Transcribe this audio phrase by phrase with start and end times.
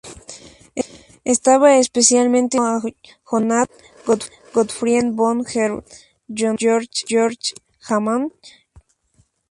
[1.25, 2.91] Estaba especialmente ligado a
[3.23, 3.67] Johann
[4.55, 5.83] Gottfried von Herder,
[6.27, 7.39] Johann Georg
[7.87, 8.53] Hamann y Goethe.